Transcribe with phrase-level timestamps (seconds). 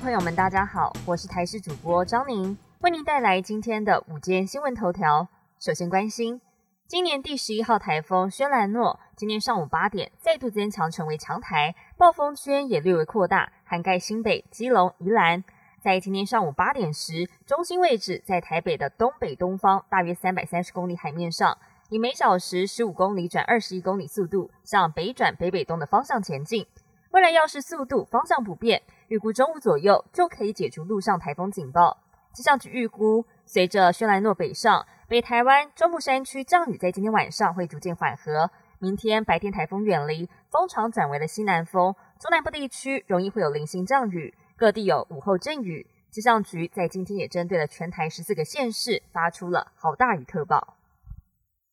[0.00, 5.26] 朋友们，大家好，我是台视主播张宁，为您带来今天的午间新闻头条。
[5.58, 6.40] 首先关心，
[6.86, 15.42] 今年第十一号台风轩岚诺，今天上午八点再度增强成为强台，暴风圈也略微扩大，涵盖新北、基隆、宜兰。
[15.82, 21.56] 在今天上午八点时，中心位置在台北的东北东方，大约三百三十公里海面上，
[21.88, 26.66] 以每小时十五公里转二十一公里速度向北转北北东的方向前进。
[27.12, 31.98] 未来要是速度方向不变，预估中午左右就可以解除陆上台风警报。
[32.32, 38.50] 气象局预估，随着轩岚诺北上，北台湾中部山区降雨在今天晚上会逐渐缓和。
[38.78, 44.34] 明天白天台风远离，风场转为了西南风，中南部地区容易会有零星降雨。
[44.54, 50.76] 各地有午后阵雨，气象局在今天也针对了全台十四个县市发出了豪大雨特报。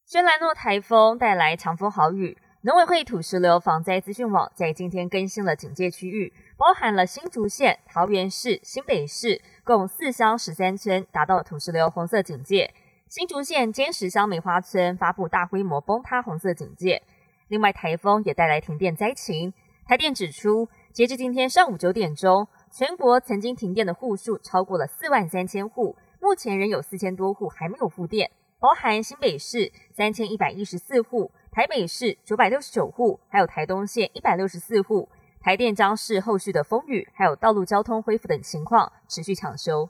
[0.06, 12.74] 轩岚诺台风带来强风豪雨，农委会土石流防灾资讯网在今天更新了警戒区域，包含了新竹县、桃园市、新北市共四乡十三村达到土石流红色警戒。
[13.10, 17.04] 新竹县尖石乡梅花村发布大规模崩塌红色警戒。
[17.50, 19.54] 另外，台风也带来停电灾情，
[19.86, 22.48] 台电指出，截至今天上午九点钟。
[22.72, 35.08] 全国曾经停电的户数超过了四万三千户，目前仍有四千多户还没有复电，包含新北市三千一百一十四户，台北市九百六十九户，还有台东县一百六十四户。
[35.40, 39.88] 台电将视后续的风雨，还有道路交通恢复等情况，持续抢修。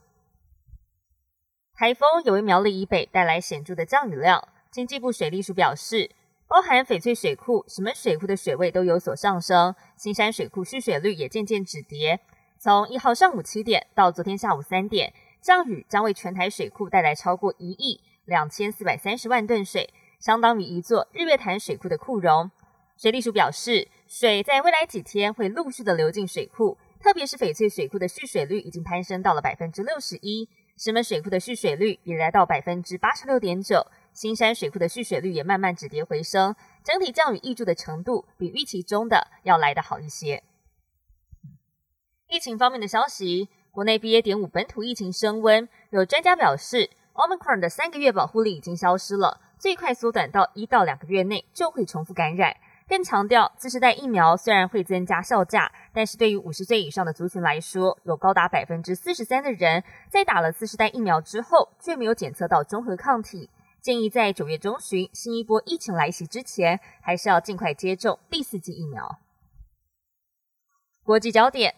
[1.74, 6.12] 台风也为苗栗以北带来显著的降雨量，经济部水利署表示，
[6.50, 12.20] 包含翡翠水库、石门水库的水位都有所上升，新山水库蓄水率也渐渐止跌。
[12.60, 22.50] 从一号上午七点到昨天下午三点，降雨将为全台水库带来超过一亿两千四百三十万吨水，相当于一座日月潭水库的库容。
[22.96, 30.48] 水利署表示，水在未来几天会陆续的流进水库，特别是翡翠水库的蓄水率已经攀升到了百分之六十一，
[30.78, 36.56] 石门水库的蓄水率也来到百分之八十六点九，新山水库的蓄水率也慢慢止跌回升，
[36.86, 40.42] 整体降雨挹注的程度比预期中的要来得好一些。
[42.30, 44.22] 疫情方面的消息，国内 BA.
[44.22, 52.58] 点五本土疫情升温，有专家表示，Omicron 的三个月保护力已经消失了，最快缩短到一到两个月内就会重复感染。
[52.86, 63.50] 更强调，次世代疫苗虽然会增加效价，但是对于五十岁以上的族群来说，有高达百分之四十三的人在打了次世代疫苗之后，却没有检测到中和抗体。
[63.82, 69.18] 建议在九月中旬新一波疫情来袭之前，还是要尽快接种第四剂疫苗。
[71.06, 71.76] 国际焦点。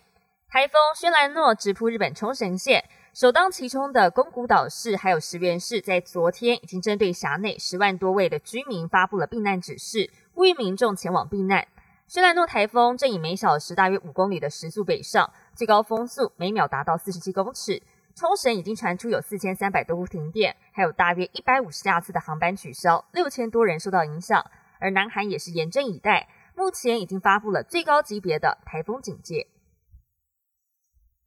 [0.47, 11.65] 台风轩岚诺直扑日本冲绳县，首当其冲的宫古岛市还有石原市，在昨天已经针对辖内十万多位的居民发布了避难指示，呼吁民众前往避难。
[12.07, 17.81] 轩岚诺台风正以每小时大约五公里的时速北上，最高风速每秒达到四十七公尺。
[18.15, 24.45] 冲绳已经传出有四千三百多户停电，还有大约一百五十架次的航班取消，六千多人受到影响。
[24.77, 29.47] 而南韩也是严阵以待，目前已经发布了最高级别的台风警戒。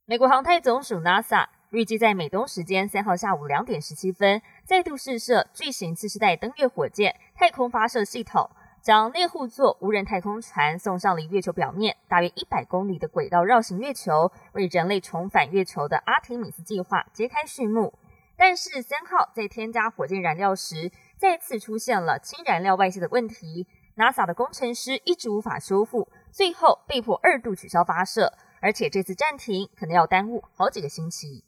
[0.04, 17.92] 美国航太总署 NASA 预计在美东时间三号下午两点十七分再度试射巨型次世代登月火箭太空发射系统，将猎户座无人太空船送上了月球表面大约一百公里的轨道绕行月球，为人类重返月球的阿提米斯计划揭开序幕。
[18.34, 28.32] 但是三号在添加火箭燃料时，再次出现了氢燃料外泄的问题，NASA 的工程师一直无法修复，最后被迫二度取消发射。
[28.60, 31.44] 而且这次暂停可能要耽误好几个星期。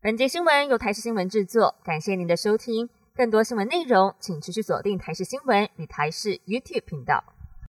[0.00, 2.88] 本节新闻由台视新闻制作，感谢您的收听。
[3.16, 7.24] 更多新闻内容，请持续锁定台视新闻与台视 YouTube 频道。